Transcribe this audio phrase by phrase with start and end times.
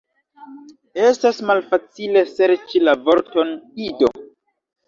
[1.01, 3.55] Estas malfacile serĉi la vorton,
[3.91, 4.11] Ido